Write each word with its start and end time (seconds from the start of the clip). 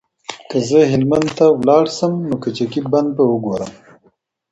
که 0.49 0.57
زه 0.69 0.79
هلمند 0.91 1.27
ته 1.37 1.45
لاړ 1.67 1.85
شم، 1.97 2.13
نو 2.27 2.35
کجکي 2.43 2.81
بند 2.91 3.09
به 3.15 3.23
وګورم. 3.29 3.71